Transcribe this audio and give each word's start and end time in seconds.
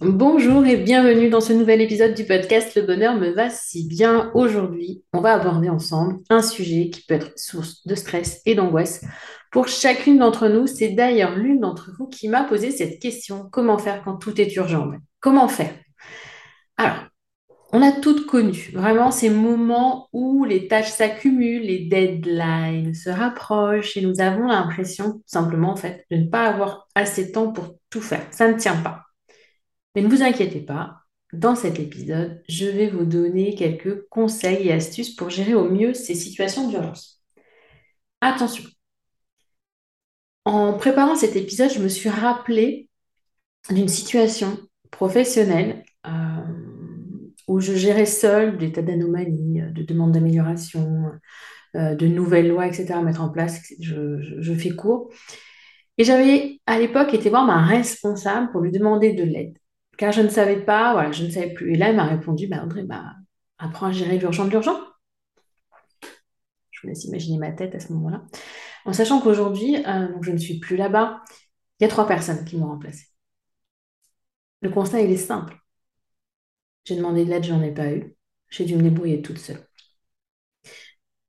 Bonjour 0.00 0.64
et 0.64 0.78
bienvenue 0.78 1.28
dans 1.28 1.42
ce 1.42 1.52
nouvel 1.52 1.82
épisode 1.82 2.14
du 2.14 2.24
podcast 2.24 2.74
Le 2.74 2.82
bonheur 2.82 3.16
me 3.16 3.28
va 3.28 3.50
si 3.50 3.86
bien. 3.86 4.30
Aujourd'hui, 4.32 5.04
on 5.12 5.20
va 5.20 5.34
aborder 5.34 5.68
ensemble 5.68 6.20
un 6.30 6.40
sujet 6.40 6.88
qui 6.88 7.02
peut 7.02 7.16
être 7.16 7.38
source 7.38 7.86
de 7.86 7.94
stress 7.94 8.40
et 8.46 8.54
d'angoisse 8.54 9.04
pour 9.52 9.68
chacune 9.68 10.18
d'entre 10.18 10.48
nous. 10.48 10.66
C'est 10.66 10.88
d'ailleurs 10.88 11.36
l'une 11.36 11.60
d'entre 11.60 11.90
vous 11.98 12.06
qui 12.06 12.30
m'a 12.30 12.44
posé 12.44 12.70
cette 12.70 12.98
question. 12.98 13.46
Comment 13.52 13.76
faire 13.76 14.02
quand 14.02 14.16
tout 14.16 14.40
est 14.40 14.56
urgent? 14.56 14.90
Comment 15.20 15.48
faire? 15.48 15.74
Alors, 16.78 17.04
on 17.74 17.82
a 17.82 17.92
toutes 17.92 18.24
connu 18.24 18.70
vraiment 18.72 19.10
ces 19.10 19.28
moments 19.28 20.08
où 20.14 20.46
les 20.46 20.66
tâches 20.66 20.92
s'accumulent, 20.92 21.66
les 21.66 21.80
deadlines 21.80 22.94
se 22.94 23.10
rapprochent 23.10 23.98
et 23.98 24.00
nous 24.00 24.18
avons 24.22 24.46
l'impression 24.46 25.20
simplement 25.26 25.72
en 25.72 25.76
fait 25.76 26.06
de 26.10 26.16
ne 26.16 26.26
pas 26.26 26.46
avoir 26.46 26.88
assez 26.94 27.26
de 27.26 27.32
temps 27.32 27.52
pour 27.52 27.76
tout 27.90 28.00
faire. 28.00 28.26
Ça 28.30 28.48
ne 28.48 28.56
tient 28.56 28.76
pas. 28.76 29.03
Mais 29.94 30.02
ne 30.02 30.08
vous 30.08 30.22
inquiétez 30.22 30.60
pas, 30.60 31.00
dans 31.32 31.54
cet 31.54 31.80
épisode, 31.80 32.42
je 32.48 32.66
vais 32.66 32.88
vous 32.88 33.04
donner 33.04 33.54
quelques 33.54 34.08
conseils 34.08 34.68
et 34.68 34.72
astuces 34.72 35.14
pour 35.14 35.30
gérer 35.30 35.54
au 35.54 35.68
mieux 35.68 35.94
ces 35.94 36.14
situations 36.14 36.68
d'urgence. 36.68 37.22
Attention, 38.20 38.64
en 40.44 40.74
préparant 40.74 41.16
cet 41.16 41.36
épisode, 41.36 41.70
je 41.70 41.80
me 41.80 41.88
suis 41.88 42.08
rappelé 42.08 42.88
d'une 43.70 43.88
situation 43.88 44.58
professionnelle 44.90 45.84
euh, 46.06 46.10
où 47.48 47.60
je 47.60 47.74
gérais 47.74 48.06
seule 48.06 48.58
des 48.58 48.72
tas 48.72 48.82
d'anomalies, 48.82 49.62
de 49.72 49.82
demandes 49.82 50.12
d'amélioration, 50.12 51.12
euh, 51.76 51.94
de 51.94 52.06
nouvelles 52.06 52.48
lois, 52.48 52.66
etc. 52.66 52.94
à 52.94 53.02
mettre 53.02 53.22
en 53.22 53.30
place. 53.30 53.60
Je, 53.80 54.54
fais 54.54 54.70
court. 54.70 55.10
Et 55.98 56.04
j'avais 56.04 56.60
à 56.66 56.78
l'époque 56.78 57.14
été 57.14 57.30
voir 57.30 57.46
ma 57.46 57.64
responsable 57.64 58.50
pour 58.52 58.60
lui 58.60 58.70
demander 58.70 59.12
de 59.12 59.24
l'aide. 59.24 59.58
Car 59.96 60.12
je 60.12 60.22
ne 60.22 60.28
savais 60.28 60.60
pas, 60.64 61.10
je 61.12 61.24
ne 61.24 61.30
savais 61.30 61.52
plus. 61.52 61.74
Et 61.74 61.76
là, 61.76 61.90
elle 61.90 61.96
m'a 61.96 62.06
répondu, 62.06 62.46
bah, 62.46 62.62
André, 62.62 62.82
bah, 62.82 63.14
apprends 63.58 63.86
à 63.86 63.92
gérer 63.92 64.18
l'urgent 64.18 64.44
de 64.44 64.50
l'urgent. 64.50 64.78
Je 66.70 66.80
vous 66.82 66.88
laisse 66.88 67.04
imaginer 67.04 67.38
ma 67.38 67.52
tête 67.52 67.74
à 67.74 67.80
ce 67.80 67.92
moment-là. 67.92 68.24
En 68.84 68.92
sachant 68.92 69.20
qu'aujourd'hui, 69.20 69.76
euh, 69.86 70.08
je 70.22 70.30
ne 70.30 70.36
suis 70.36 70.58
plus 70.58 70.76
là-bas, 70.76 71.22
il 71.80 71.84
y 71.84 71.86
a 71.86 71.88
trois 71.88 72.06
personnes 72.06 72.44
qui 72.44 72.56
m'ont 72.56 72.66
remplacé. 72.66 73.06
Le 74.60 74.70
constat, 74.70 75.00
il 75.02 75.10
est 75.10 75.16
simple. 75.16 75.56
J'ai 76.84 76.96
demandé 76.96 77.24
de 77.24 77.30
l'aide, 77.30 77.44
j'en 77.44 77.62
ai 77.62 77.72
pas 77.72 77.92
eu. 77.92 78.16
J'ai 78.50 78.64
dû 78.64 78.76
me 78.76 78.82
débrouiller 78.82 79.22
toute 79.22 79.38
seule. 79.38 79.66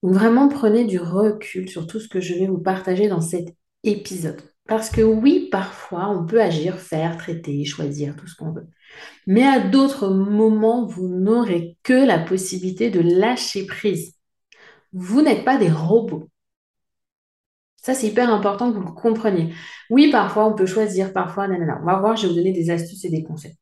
Donc 0.04 0.14
vraiment, 0.14 0.50
prenez 0.50 0.86
du 0.86 1.00
recul 1.00 1.70
sur 1.70 1.88
tout 1.88 2.00
ce 2.00 2.08
que 2.08 2.20
je 2.22 2.34
vais 2.36 2.48
vous 2.48 2.60
partager 2.60 3.08
dans 3.08 3.22
cet 3.22 3.56
épisode. 3.84 4.42
Parce 4.68 4.90
que 4.90 5.02
oui, 5.02 5.50
parfois, 5.52 6.10
on 6.10 6.26
peut 6.26 6.42
agir, 6.42 6.80
faire, 6.80 7.18
traiter, 7.18 7.64
choisir, 7.66 8.16
tout 8.16 8.28
ce 8.28 8.36
qu'on 8.36 8.52
veut. 8.52 8.68
Mais 9.28 9.44
à 9.44 9.60
d'autres 9.60 10.10
moments, 10.10 10.86
vous 10.88 11.08
n'aurez 11.08 11.78
que 11.84 11.94
la 11.94 12.20
possibilité 12.20 12.90
de 12.92 13.02
lâcher 13.02 13.66
prise. 13.68 14.16
Vous 14.94 15.22
n'êtes 15.22 15.46
pas 15.46 15.58
des 15.58 15.72
robots. 15.72 16.30
Ça, 17.78 17.94
c'est 17.94 18.08
hyper 18.08 18.30
important 18.34 18.72
que 18.72 18.78
vous 18.78 18.86
le 18.86 18.92
compreniez. 18.94 19.54
Oui, 19.92 20.10
parfois, 20.12 20.48
on 20.48 20.56
peut 20.56 20.66
choisir, 20.66 21.14
parfois, 21.14 21.48
nanana. 21.48 21.80
On 21.82 21.86
va 21.86 22.00
voir, 22.00 22.16
je 22.18 22.24
vais 22.24 22.30
vous 22.30 22.36
donner 22.36 22.52
des 22.54 22.72
astuces 22.72 23.06
et 23.06 23.10
des 23.10 23.24
conseils. 23.24 23.56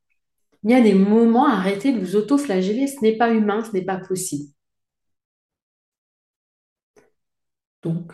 Il 0.63 0.72
y 0.72 0.75
a 0.75 0.81
des 0.81 0.94
moments, 0.96 1.47
arrêtez 1.47 1.94
de 1.94 2.00
vous 2.00 2.16
auto-flageller, 2.16 2.88
ce 2.88 3.02
n'est 3.02 3.18
pas 3.18 3.31
humain, 3.34 3.63
ce 3.63 3.72
n'est 3.74 3.86
pas 3.86 3.97
possible. 3.97 4.52
Donc, 7.84 8.13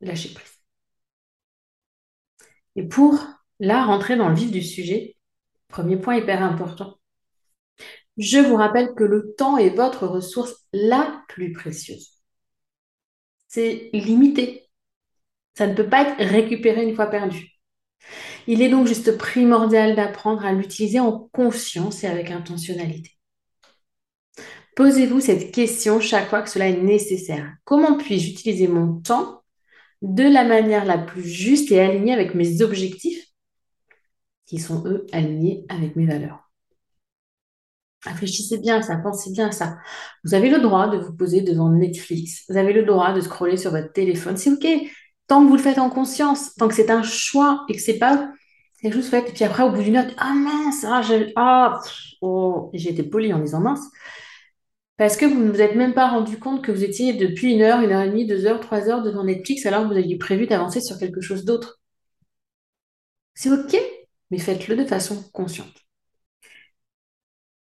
lâchez 0.00 0.34
prise. 0.34 0.53
Et 2.76 2.82
pour 2.82 3.18
là 3.60 3.84
rentrer 3.84 4.16
dans 4.16 4.28
le 4.28 4.34
vif 4.34 4.50
du 4.50 4.62
sujet, 4.62 5.16
premier 5.68 5.96
point 5.96 6.16
hyper 6.16 6.42
important. 6.42 6.98
Je 8.16 8.38
vous 8.38 8.56
rappelle 8.56 8.94
que 8.94 9.04
le 9.04 9.34
temps 9.36 9.58
est 9.58 9.70
votre 9.70 10.06
ressource 10.06 10.54
la 10.72 11.22
plus 11.28 11.52
précieuse. 11.52 12.12
C'est 13.48 13.90
limité. 13.92 14.68
Ça 15.56 15.66
ne 15.66 15.74
peut 15.74 15.88
pas 15.88 16.02
être 16.02 16.16
récupéré 16.18 16.84
une 16.84 16.94
fois 16.94 17.06
perdu. 17.06 17.50
Il 18.46 18.62
est 18.62 18.68
donc 18.68 18.86
juste 18.86 19.16
primordial 19.16 19.96
d'apprendre 19.96 20.44
à 20.44 20.52
l'utiliser 20.52 21.00
en 21.00 21.28
conscience 21.32 22.04
et 22.04 22.06
avec 22.06 22.30
intentionnalité. 22.30 23.12
Posez-vous 24.76 25.20
cette 25.20 25.52
question 25.52 26.00
chaque 26.00 26.28
fois 26.28 26.42
que 26.42 26.50
cela 26.50 26.68
est 26.68 26.76
nécessaire. 26.76 27.54
Comment 27.64 27.96
puis-je 27.96 28.32
utiliser 28.32 28.66
mon 28.66 29.00
temps 29.00 29.43
de 30.04 30.24
la 30.24 30.44
manière 30.44 30.84
la 30.84 30.98
plus 30.98 31.24
juste 31.24 31.72
et 31.72 31.80
alignée 31.80 32.12
avec 32.12 32.34
mes 32.34 32.62
objectifs, 32.62 33.26
qui 34.46 34.58
sont 34.58 34.86
eux 34.86 35.06
alignés 35.12 35.64
avec 35.68 35.96
mes 35.96 36.06
valeurs. 36.06 36.50
Réfléchissez 38.04 38.58
bien 38.58 38.78
à 38.78 38.82
ça, 38.82 38.96
pensez 38.96 39.30
bien 39.32 39.48
à 39.48 39.52
ça. 39.52 39.78
Vous 40.22 40.34
avez 40.34 40.50
le 40.50 40.60
droit 40.60 40.88
de 40.88 40.98
vous 40.98 41.14
poser 41.14 41.40
devant 41.40 41.70
Netflix, 41.70 42.44
vous 42.48 42.56
avez 42.58 42.74
le 42.74 42.84
droit 42.84 43.14
de 43.14 43.22
scroller 43.22 43.56
sur 43.56 43.70
votre 43.70 43.92
téléphone, 43.92 44.36
c'est 44.36 44.50
ok 44.50 44.66
tant 45.26 45.42
que 45.42 45.48
vous 45.48 45.56
le 45.56 45.62
faites 45.62 45.78
en 45.78 45.88
conscience, 45.90 46.54
tant 46.54 46.68
que 46.68 46.74
c'est 46.74 46.90
un 46.90 47.02
choix 47.02 47.64
et 47.68 47.74
que 47.74 47.80
c'est 47.80 47.98
pas 47.98 48.30
quelque 48.82 48.96
chose 48.96 49.08
fait, 49.08 49.26
et 49.26 49.32
puis 49.32 49.44
après, 49.44 49.62
au 49.62 49.70
bout 49.70 49.82
d'une 49.82 49.94
note, 49.94 50.14
ah 50.18 50.34
mince, 50.34 50.84
ah, 50.86 51.00
j'ai 51.00 51.32
ah, 51.36 51.80
oh, 52.20 52.70
été 52.74 53.02
polie 53.02 53.32
en 53.32 53.38
disant 53.38 53.60
mince, 53.60 53.80
parce 54.96 55.16
que 55.16 55.26
vous 55.26 55.42
ne 55.42 55.50
vous 55.50 55.60
êtes 55.60 55.76
même 55.76 55.94
pas 55.94 56.08
rendu 56.08 56.38
compte 56.38 56.62
que 56.62 56.72
vous 56.72 56.84
étiez 56.84 57.12
depuis 57.14 57.52
une 57.52 57.62
heure, 57.62 57.80
une 57.80 57.92
heure 57.92 58.02
et 58.02 58.08
demie, 58.08 58.26
deux 58.26 58.46
heures, 58.46 58.60
trois 58.60 58.88
heures 58.88 59.02
devant 59.02 59.24
Netflix 59.24 59.66
alors 59.66 59.82
que 59.82 59.88
vous 59.88 59.98
aviez 59.98 60.16
prévu 60.18 60.46
d'avancer 60.46 60.80
sur 60.80 60.98
quelque 60.98 61.20
chose 61.20 61.44
d'autre. 61.44 61.80
C'est 63.34 63.50
OK, 63.50 63.76
mais 64.30 64.38
faites-le 64.38 64.76
de 64.76 64.84
façon 64.84 65.22
consciente. 65.32 65.74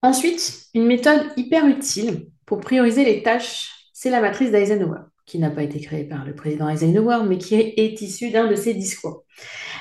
Ensuite, 0.03 0.67
une 0.75 0.87
méthode 0.87 1.23
hyper 1.37 1.67
utile 1.67 2.29
pour 2.47 2.61
prioriser 2.61 3.05
les 3.05 3.23
tâches, 3.23 3.91
c'est 3.93 4.11
la 4.11 4.21
matrice 4.21 4.51
d'Eisenhower 4.51 5.11
qui 5.31 5.39
n'a 5.39 5.51
pas 5.51 5.63
été 5.63 5.81
créée 5.81 6.05
par 6.05 6.25
le 6.25 6.35
président 6.35 6.69
Eisenhower, 6.69 7.21
mais 7.25 7.39
qui 7.39 7.55
est, 7.55 8.03
issue 8.03 8.31
d'un 8.31 8.49
de 8.49 8.57
ses 8.57 8.75
discours. 8.75 9.25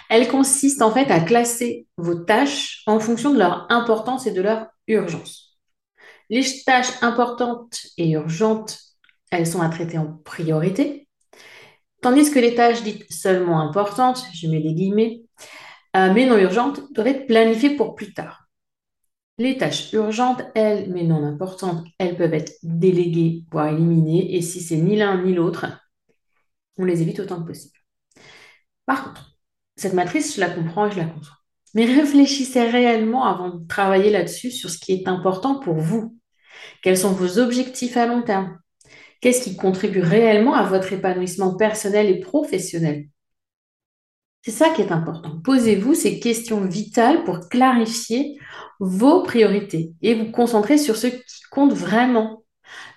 Elle 0.07 0.28
consiste 0.28 0.84
en 0.84 0.92
fait 0.92 1.10
à 1.10 1.19
classer 1.19 1.88
vos 1.98 2.13
tâches 2.13 2.84
en 2.86 3.00
fonction 3.00 3.34
de 3.34 3.40
leur 3.40 3.66
importance 3.72 4.28
et 4.28 4.31
de 4.31 4.44
leur 4.44 4.68
urgence. 4.88 5.49
Les 6.30 6.46
tâches 6.64 6.92
importantes 7.02 7.81
et 7.98 8.12
urgentes, 8.12 8.80
elles 9.31 9.48
sont 9.48 9.62
à 9.62 9.70
traiter 9.70 9.98
en 9.98 10.14
priorité, 10.24 11.08
tandis 12.02 12.31
que 12.31 12.40
les 12.40 12.56
tâches 12.56 12.84
dites 12.84 13.12
seulement 13.12 13.62
importantes, 13.62 14.24
je 14.34 14.48
mets 14.48 14.62
des 14.62 14.74
guillemets, 14.74 15.24
euh, 15.96 16.14
mais 16.14 16.26
non 16.26 16.38
urgentes, 16.38 16.92
doivent 16.94 17.08
être 17.08 17.28
planifiées 17.28 17.76
pour 17.76 17.96
plus 17.96 18.14
tard. 18.14 18.46
Les 19.40 19.58
tâches 19.58 19.94
urgentes, 19.94 20.42
elles, 20.54 20.90
mais 20.90 21.04
non 21.04 21.24
importantes, 21.24 21.88
elles 21.98 22.18
peuvent 22.18 22.34
être 22.34 22.54
déléguées, 22.62 23.46
voire 23.52 23.70
éliminées. 23.70 24.36
Et 24.36 24.42
si 24.42 24.60
c'est 24.60 24.75
ni 24.75 24.98
l'un 24.98 25.24
ni 25.24 25.34
l'autre, 25.34 25.66
on 26.78 26.84
les 26.84 27.02
évite 27.02 27.20
autant 27.22 27.42
que 27.42 27.48
possible. 27.48 27.78
Par 28.86 29.06
contre, 29.06 29.38
cette 29.78 29.94
matrice, 29.94 30.36
je 30.36 30.42
la 30.42 30.50
comprends 30.50 30.88
et 30.88 30.92
je 30.92 30.98
la 30.98 31.06
conçois. 31.06 31.38
Mais 31.74 31.86
réfléchissez 31.86 32.64
réellement 32.64 33.25
avant 33.25 33.50
de 33.50 33.68
travailler 33.68 34.10
là-dessus 34.10 34.52
sur 34.52 34.70
ce 34.70 34.78
qui 34.78 34.92
est 34.92 35.08
important 35.08 35.60
pour 35.60 35.75
vous. 35.75 36.19
Quels 36.81 36.98
sont 36.98 37.12
vos 37.12 37.40
objectifs 37.40 37.98
à 37.98 38.06
long 38.06 38.22
terme? 38.22 38.60
Qu'est-ce 39.22 39.44
qui 39.44 39.56
contribue 39.56 40.01
réellement 40.01 40.54
à 40.54 40.63
votre 40.63 40.94
épanouissement 40.94 41.56
personnel 41.56 42.10
et 42.10 42.19
professionnel? 42.19 43.10
C'est 44.42 44.51
ça 44.51 44.69
qui 44.69 44.81
est 44.81 44.92
important. 44.92 45.42
Posez-vous 45.44 45.94
ces 45.94 46.19
questions 46.19 46.62
vitales 46.62 47.25
pour 47.25 47.50
clarifier 47.50 48.38
vos 48.80 49.22
priorités 49.24 49.94
et 50.01 50.16
vous 50.16 50.31
concentrer 50.31 50.78
sur 50.78 50.96
ce 50.96 51.07
qui 51.07 51.42
compte 51.51 51.74
vraiment. 51.74 52.44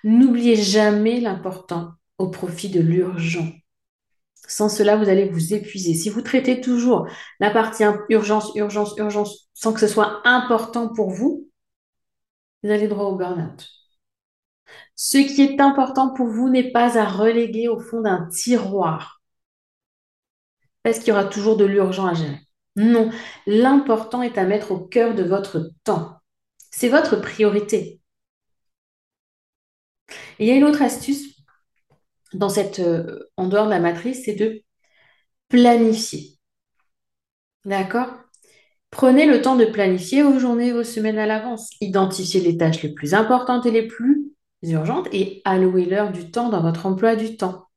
N'oubliez 0.04 0.54
jamais 0.54 1.20
l'important 1.20 1.94
au 2.18 2.28
profit 2.28 2.68
de 2.68 2.80
l'urgent. 2.80 3.50
Sans 4.46 4.68
cela, 4.68 4.96
vous 4.96 5.08
allez 5.08 5.28
vous 5.28 5.54
épuiser. 5.54 5.94
Si 5.94 6.10
vous 6.10 6.20
traitez 6.20 6.60
toujours 6.60 7.08
la 7.40 7.50
partie 7.50 7.84
urgence, 8.08 8.52
urgence, 8.54 8.94
urgence, 8.98 9.48
sans 9.54 9.72
que 9.72 9.80
ce 9.80 9.88
soit 9.88 10.20
important 10.24 10.88
pour 10.88 11.10
vous, 11.10 11.48
vous 12.62 12.70
allez 12.70 12.88
droit 12.88 13.06
au 13.06 13.16
burn-out. 13.16 13.68
Ce 14.94 15.18
qui 15.18 15.42
est 15.42 15.60
important 15.60 16.12
pour 16.14 16.26
vous 16.28 16.48
n'est 16.48 16.70
pas 16.72 16.98
à 16.98 17.04
reléguer 17.04 17.68
au 17.68 17.78
fond 17.78 18.00
d'un 18.00 18.26
tiroir. 18.28 19.20
Parce 20.82 20.98
qu'il 20.98 21.08
y 21.08 21.12
aura 21.12 21.24
toujours 21.24 21.56
de 21.56 21.64
l'urgent 21.64 22.06
à 22.06 22.14
gérer. 22.14 22.40
Non, 22.76 23.10
l'important 23.46 24.22
est 24.22 24.38
à 24.38 24.44
mettre 24.44 24.72
au 24.72 24.78
cœur 24.78 25.14
de 25.14 25.22
votre 25.22 25.70
temps. 25.84 26.18
C'est 26.70 26.88
votre 26.88 27.16
priorité. 27.16 28.00
Il 30.38 30.46
y 30.46 30.50
a 30.50 30.56
une 30.56 30.64
autre 30.64 30.82
astuce 30.82 31.36
dans 32.34 32.48
cette, 32.48 32.80
euh, 32.80 33.30
en 33.36 33.48
dehors 33.48 33.66
de 33.66 33.70
la 33.70 33.80
matrice, 33.80 34.24
c'est 34.24 34.34
de 34.34 34.62
planifier. 35.48 36.38
D'accord? 37.64 38.21
Prenez 38.92 39.24
le 39.26 39.40
temps 39.40 39.56
de 39.56 39.64
planifier 39.64 40.22
vos 40.22 40.38
journées, 40.38 40.70
vos 40.70 40.84
semaines 40.84 41.18
à 41.18 41.26
l'avance. 41.26 41.70
Identifiez 41.80 42.40
les 42.40 42.58
tâches 42.58 42.82
les 42.82 42.92
plus 42.92 43.14
importantes 43.14 43.64
et 43.64 43.70
les 43.70 43.86
plus 43.88 44.30
urgentes 44.62 45.08
et 45.12 45.40
allouez-leur 45.46 46.12
du 46.12 46.30
temps 46.30 46.50
dans 46.50 46.60
votre 46.60 46.84
emploi 46.84 47.16
du 47.16 47.36
temps. 47.38 47.68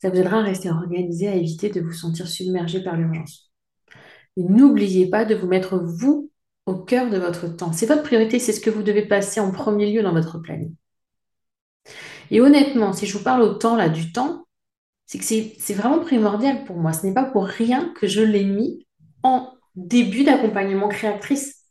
Ça 0.00 0.08
vous 0.08 0.16
aidera 0.16 0.38
à 0.38 0.42
rester 0.42 0.70
organisé, 0.70 1.28
à 1.28 1.34
éviter 1.34 1.68
de 1.68 1.82
vous 1.82 1.92
sentir 1.92 2.26
submergé 2.26 2.82
par 2.82 2.96
l'urgence. 2.96 3.52
N'oubliez 4.38 5.08
pas 5.10 5.26
de 5.26 5.34
vous 5.34 5.46
mettre 5.46 5.76
vous 5.76 6.30
au 6.64 6.74
cœur 6.74 7.10
de 7.10 7.18
votre 7.18 7.46
temps. 7.46 7.72
C'est 7.72 7.86
votre 7.86 8.02
priorité, 8.02 8.38
c'est 8.38 8.52
ce 8.52 8.60
que 8.60 8.70
vous 8.70 8.82
devez 8.82 9.04
passer 9.04 9.40
en 9.40 9.52
premier 9.52 9.92
lieu 9.92 10.02
dans 10.02 10.12
votre 10.12 10.38
planning. 10.38 10.74
Et 12.30 12.40
honnêtement, 12.40 12.94
si 12.94 13.06
je 13.06 13.16
vous 13.16 13.22
parle 13.22 13.42
autant 13.42 13.76
là 13.76 13.90
du 13.90 14.10
temps, 14.10 14.46
c'est 15.04 15.18
que 15.18 15.24
c'est 15.24 15.74
vraiment 15.74 16.00
primordial 16.00 16.64
pour 16.64 16.76
moi. 16.76 16.94
Ce 16.94 17.06
n'est 17.06 17.14
pas 17.14 17.24
pour 17.24 17.44
rien 17.44 17.92
que 18.00 18.06
je 18.06 18.22
l'ai 18.22 18.44
mis 18.44 18.86
en 19.22 19.52
début 19.76 20.24
d'accompagnement 20.24 20.88
créatrice. 20.88 21.64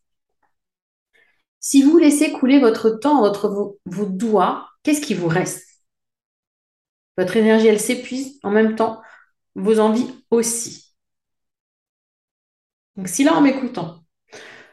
Si 1.60 1.82
vous 1.82 1.98
laissez 1.98 2.32
couler 2.32 2.60
votre 2.60 2.92
temps 2.92 3.24
entre 3.26 3.50
vos, 3.50 3.80
vos 3.86 4.06
doigts, 4.06 4.70
qu'est-ce 4.84 5.02
qui 5.02 5.16
vous 5.16 5.28
reste? 5.28 5.66
Votre 7.18 7.38
énergie, 7.38 7.68
elle 7.68 7.80
s'épuise. 7.80 8.40
En 8.44 8.52
même 8.52 8.76
temps, 8.76 9.02
vos 9.56 9.80
envies 9.80 10.10
aussi. 10.30 10.94
Donc 12.96 13.08
si 13.08 13.24
là, 13.24 13.34
en 13.34 13.42
m'écoutant, 13.42 14.04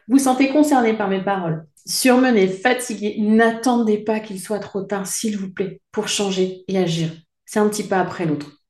vous 0.09 0.19
sentez 0.19 0.51
concerné 0.51 0.95
par 0.95 1.09
mes 1.09 1.23
paroles, 1.23 1.67
surmené, 1.87 2.49
fatigué, 2.49 3.17
n'attendez 3.19 3.99
pas 3.99 4.21
qu'il 4.21 4.41
soit 4.41 4.61
trop 4.61 4.83
tard, 4.83 5.07
s'il 5.07 5.39
vous 5.39 5.53
plaît, 5.53 5.81
pour 5.91 6.09
changer 6.09 6.65
et 6.69 6.79
agir. 6.79 7.11
C'est 7.47 7.59
un 7.61 7.69
petit 7.69 7.85
pas 7.85 8.01
après 8.01 8.27
l'autre. 8.27 8.62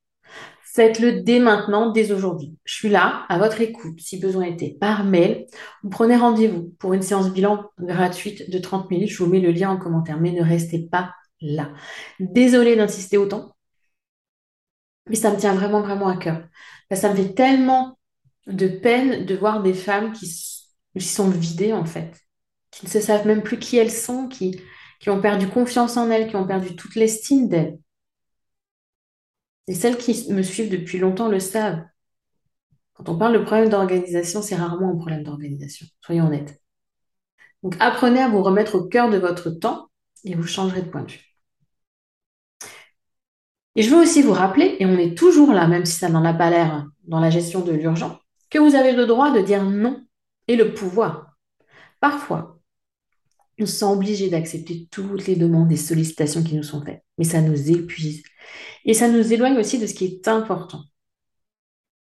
Faites-le 0.75 1.21
dès 1.21 1.39
maintenant, 1.39 1.91
dès 1.91 2.13
aujourd'hui. 2.13 2.57
Je 2.65 2.75
suis 2.75 2.89
là, 2.89 3.27
à 3.29 3.37
votre 3.37 3.61
écoute, 3.61 4.01
si 4.01 4.19
besoin 4.19 4.45
était, 4.45 4.71
par 4.71 5.05
mail. 5.05 5.47
Vous 5.83 5.91
prenez 5.91 6.17
rendez-vous 6.17 6.75
pour 6.79 6.95
une 6.95 7.03
séance 7.03 7.31
bilan 7.31 7.65
gratuite 7.79 8.51
de 8.51 8.59
30 8.59 8.91
minutes. 8.91 9.11
Je 9.11 9.23
vous 9.23 9.29
mets 9.29 9.41
le 9.41 9.51
lien 9.51 9.69
en 9.69 9.77
commentaire, 9.77 10.19
mais 10.19 10.33
ne 10.33 10.43
restez 10.43 10.89
pas 10.91 11.13
là. 11.43 11.73
Désolée 12.21 12.75
d'insister 12.75 13.19
autant, 13.19 13.55
mais 15.09 15.17
ça 15.17 15.31
me 15.31 15.37
tient 15.37 15.55
vraiment, 15.55 15.83
vraiment 15.83 16.09
à 16.09 16.17
cœur. 16.17 16.43
Ça 16.91 17.11
me 17.11 17.17
fait 17.17 17.35
tellement 17.35 17.99
de 18.47 18.67
peine 18.69 19.27
de 19.27 19.35
voir 19.35 19.63
des 19.63 19.75
femmes 19.75 20.13
qui 20.13 20.27
sont 21.01 21.29
vidées, 21.29 21.75
en 21.75 21.85
fait, 21.85 22.15
qui 22.71 22.87
ne 22.87 22.91
se 22.91 23.01
savent 23.01 23.27
même 23.27 23.43
plus 23.43 23.59
qui 23.59 23.77
elles 23.77 23.91
sont, 23.91 24.27
qui, 24.27 24.59
qui 25.01 25.11
ont 25.11 25.21
perdu 25.21 25.49
confiance 25.49 25.99
en 25.99 26.11
elles, 26.11 26.29
qui 26.29 26.37
ont 26.37 26.47
perdu 26.47 26.77
toute 26.77 26.95
l'estime 26.95 27.49
d'elles. 27.49 27.79
Et 29.69 29.75
celles 29.75 29.97
qui 29.97 30.33
me 30.33 30.43
suivent 30.43 30.71
depuis 30.71 30.99
longtemps 30.99 31.29
le 31.29 31.41
savent. 31.41 31.83
Quand 32.95 33.09
on 33.09 33.17
parle 33.17 33.35
de 33.35 33.45
problème 33.45 33.69
d'organisation, 33.69 34.43
c'est 34.43 34.57
rarement 34.57 34.91
un 34.91 34.97
problème 34.97 35.23
d'organisation, 35.23 35.87
soyons 36.01 36.27
honnêtes. 36.27 36.61
Donc 37.63 37.77
apprenez 37.81 38.21
à 38.21 38.29
vous 38.29 38.43
remettre 38.43 38.75
au 38.75 38.85
cœur 38.85 39.09
de 39.09 39.19
votre 39.19 39.51
temps 39.51 39.89
et 40.25 40.35
vous 40.35 40.47
changerez 40.47 40.83
de 40.83 40.89
point 40.89 41.03
de 41.03 41.11
vue. 41.11 41.33
Et 43.75 43.83
je 43.83 43.91
veux 43.91 44.03
aussi 44.03 44.21
vous 44.21 44.33
rappeler, 44.33 44.77
et 44.81 44.87
on 44.87 44.99
est 44.99 45.17
toujours 45.17 45.53
là, 45.53 45.67
même 45.67 45.87
si 45.87 45.97
ça 45.97 46.11
n'en 46.11 46.25
a 46.25 46.35
pas 46.35 46.51
l'air 46.51 46.87
dans 47.05 47.21
la 47.21 47.31
gestion 47.31 47.61
de 47.61 47.73
l'urgence, 47.73 48.19
que 48.51 48.59
vous 48.59 48.75
avez 48.75 48.93
le 48.93 49.07
droit 49.07 49.33
de 49.33 49.41
dire 49.41 49.65
non 49.65 50.05
et 50.47 50.57
le 50.57 50.75
pouvoir. 50.75 51.37
Parfois, 52.01 52.61
nous 53.59 53.67
sommes 53.67 53.97
obligés 53.97 54.29
d'accepter 54.29 54.89
toutes 54.91 55.27
les 55.27 55.37
demandes 55.37 55.73
et 55.73 55.77
sollicitations 55.77 56.43
qui 56.43 56.57
nous 56.57 56.63
sont 56.63 56.85
faites. 56.85 57.03
Mais 57.17 57.25
ça 57.25 57.41
nous 57.41 57.71
épuise. 57.71 58.23
Et 58.85 58.95
ça 58.95 59.09
nous 59.09 59.33
éloigne 59.33 59.59
aussi 59.59 59.79
de 59.79 59.87
ce 59.87 59.95
qui 59.95 60.05
est 60.07 60.29
important. 60.29 60.83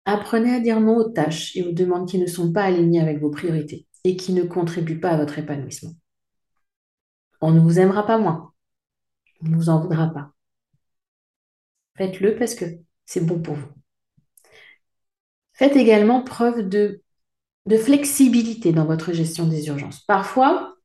Apprenez 0.05 0.53
à 0.53 0.59
dire 0.59 0.79
non 0.79 0.97
aux 0.97 1.09
tâches 1.09 1.55
et 1.55 1.63
aux 1.63 1.71
demandes 1.71 2.07
qui 2.07 2.17
ne 2.17 2.27
sont 2.27 2.51
pas 2.51 2.63
alignées 2.63 3.01
avec 3.01 3.19
vos 3.19 3.29
priorités 3.29 3.85
et 4.03 4.15
qui 4.15 4.33
ne 4.33 4.43
contribuent 4.43 4.99
pas 4.99 5.11
à 5.11 5.17
votre 5.17 5.37
épanouissement. 5.37 5.93
On 7.41 7.51
ne 7.51 7.59
vous 7.59 7.79
aimera 7.79 8.05
pas 8.05 8.17
moins. 8.17 8.53
On 9.41 9.49
ne 9.49 9.55
vous 9.55 9.69
en 9.69 9.81
voudra 9.81 10.07
pas. 10.07 10.31
Faites-le 11.97 12.35
parce 12.35 12.55
que 12.55 12.65
c'est 13.05 13.25
bon 13.25 13.41
pour 13.41 13.55
vous. 13.55 13.67
Faites 15.53 15.75
également 15.75 16.23
preuve 16.23 16.67
de, 16.67 17.01
flexibilité 17.83 18.71
dans 18.71 18.85
votre 18.85 19.11
gestion 19.11 19.47
des 19.47 19.67
urgences. 19.67 20.01
Parfois, 20.05 20.77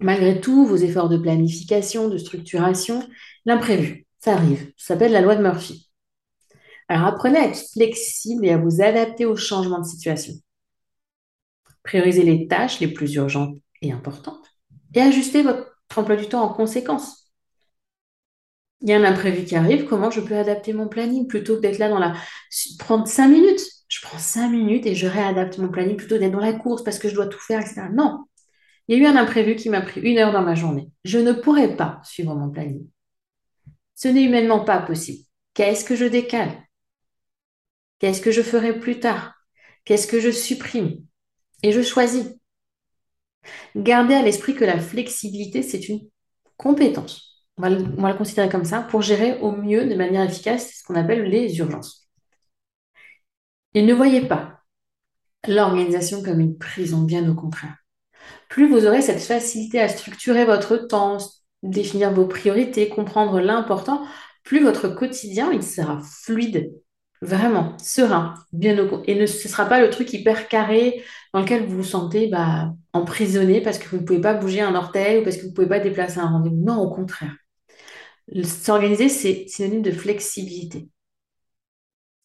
Malgré 0.00 0.40
tout, 0.40 0.66
vos 0.66 0.76
efforts 0.76 1.08
de 1.08 1.16
planification, 1.16 2.08
de 2.08 2.18
structuration, 2.18 3.08
l'imprévu, 3.44 4.07
ça 4.20 4.34
arrive. 4.34 4.72
Ça 4.76 4.94
s'appelle 4.94 5.12
la 5.12 5.20
loi 5.20 5.36
de 5.36 5.42
Murphy. 5.42 5.90
Alors 6.88 7.06
apprenez 7.06 7.38
à 7.38 7.46
être 7.46 7.70
flexible 7.72 8.46
et 8.46 8.52
à 8.52 8.58
vous 8.58 8.80
adapter 8.80 9.26
aux 9.26 9.36
changements 9.36 9.80
de 9.80 9.86
situation. 9.86 10.34
Priorisez 11.82 12.22
les 12.22 12.48
tâches 12.48 12.80
les 12.80 12.88
plus 12.88 13.14
urgentes 13.14 13.56
et 13.82 13.92
importantes 13.92 14.48
et 14.94 15.00
ajustez 15.00 15.42
votre 15.42 15.66
emploi 15.96 16.16
du 16.16 16.28
temps 16.28 16.42
en 16.42 16.52
conséquence. 16.52 17.30
Il 18.80 18.88
y 18.88 18.92
a 18.92 18.98
un 18.98 19.04
imprévu 19.04 19.44
qui 19.44 19.56
arrive, 19.56 19.86
comment 19.86 20.10
je 20.10 20.20
peux 20.20 20.36
adapter 20.36 20.72
mon 20.72 20.88
planning 20.88 21.26
plutôt 21.26 21.56
que 21.56 21.60
d'être 21.60 21.78
là 21.78 21.88
dans 21.88 21.98
la... 21.98 22.14
Prendre 22.78 23.08
cinq 23.08 23.28
minutes? 23.28 23.60
Je 23.88 24.00
prends 24.02 24.18
cinq 24.18 24.50
minutes 24.50 24.86
et 24.86 24.94
je 24.94 25.06
réadapte 25.06 25.58
mon 25.58 25.68
planning 25.68 25.96
plutôt 25.96 26.18
d'être 26.18 26.32
dans 26.32 26.40
la 26.40 26.52
course 26.52 26.84
parce 26.84 26.98
que 26.98 27.08
je 27.08 27.14
dois 27.14 27.26
tout 27.26 27.40
faire, 27.40 27.60
etc. 27.60 27.88
Non, 27.92 28.24
il 28.86 28.98
y 28.98 29.00
a 29.00 29.02
eu 29.02 29.06
un 29.06 29.16
imprévu 29.16 29.56
qui 29.56 29.68
m'a 29.68 29.80
pris 29.80 30.00
une 30.00 30.18
heure 30.18 30.32
dans 30.32 30.42
ma 30.42 30.54
journée. 30.54 30.90
Je 31.04 31.18
ne 31.18 31.32
pourrais 31.32 31.76
pas 31.76 32.00
suivre 32.04 32.34
mon 32.34 32.50
planning. 32.50 32.86
Ce 33.98 34.06
n'est 34.06 34.22
humainement 34.22 34.60
pas 34.60 34.80
possible. 34.80 35.24
Qu'est-ce 35.54 35.84
que 35.84 35.96
je 35.96 36.04
décale? 36.04 36.62
Qu'est-ce 37.98 38.20
que 38.20 38.30
je 38.30 38.42
ferai 38.42 38.78
plus 38.78 39.00
tard? 39.00 39.34
Qu'est-ce 39.84 40.06
que 40.06 40.20
je 40.20 40.30
supprime? 40.30 41.04
Et 41.64 41.72
je 41.72 41.82
choisis. 41.82 42.28
Gardez 43.74 44.14
à 44.14 44.22
l'esprit 44.22 44.54
que 44.54 44.64
la 44.64 44.78
flexibilité, 44.78 45.64
c'est 45.64 45.88
une 45.88 46.08
compétence. 46.56 47.44
On 47.56 47.62
va, 47.62 47.70
le, 47.70 48.16
considérer 48.16 48.48
comme 48.48 48.64
ça 48.64 48.82
pour 48.82 49.02
gérer 49.02 49.40
au 49.40 49.50
mieux, 49.50 49.88
de 49.88 49.96
manière 49.96 50.22
efficace, 50.22 50.74
ce 50.76 50.84
qu'on 50.84 50.94
appelle 50.94 51.24
les 51.24 51.58
urgences. 51.58 52.08
Et 53.74 53.82
ne 53.82 53.92
voyez 53.92 54.28
pas 54.28 54.60
l'organisation 55.48 56.22
comme 56.22 56.38
une 56.38 56.56
prison, 56.56 57.02
bien 57.02 57.28
au 57.28 57.34
contraire 57.34 57.76
plus 58.48 58.68
vous 58.68 58.86
aurez 58.86 59.02
cette 59.02 59.20
facilité 59.20 59.80
à 59.80 59.88
structurer 59.88 60.44
votre 60.44 60.76
temps, 60.76 61.18
définir 61.62 62.12
vos 62.12 62.26
priorités, 62.26 62.88
comprendre 62.88 63.40
l'important, 63.40 64.04
plus 64.44 64.62
votre 64.62 64.88
quotidien 64.88 65.52
il 65.52 65.62
sera 65.62 66.00
fluide, 66.00 66.72
vraiment 67.20 67.76
serein, 67.78 68.34
bien 68.52 68.78
au 68.78 69.02
et 69.06 69.14
ne 69.14 69.26
ce 69.26 69.48
sera 69.48 69.66
pas 69.66 69.80
le 69.80 69.90
truc 69.90 70.12
hyper 70.12 70.48
carré 70.48 71.02
dans 71.34 71.40
lequel 71.40 71.66
vous 71.66 71.78
vous 71.78 71.84
sentez 71.84 72.28
bah, 72.28 72.72
emprisonné 72.92 73.60
parce 73.60 73.78
que 73.78 73.88
vous 73.88 73.98
ne 73.98 74.06
pouvez 74.06 74.20
pas 74.20 74.34
bouger 74.34 74.60
un 74.60 74.74
orteil 74.74 75.20
ou 75.20 75.24
parce 75.24 75.36
que 75.36 75.42
vous 75.42 75.48
ne 75.48 75.54
pouvez 75.54 75.68
pas 75.68 75.80
déplacer 75.80 76.18
un 76.20 76.28
rendez-vous. 76.30 76.56
Non, 76.64 76.78
au 76.80 76.90
contraire. 76.94 77.34
S'organiser, 78.44 79.08
c'est 79.08 79.46
synonyme 79.48 79.82
de 79.82 79.90
flexibilité, 79.90 80.88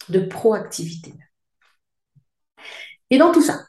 de 0.09 0.19
proactivité. 0.21 1.13
Et 3.09 3.17
dans 3.17 3.31
tout 3.31 3.41
ça, 3.41 3.59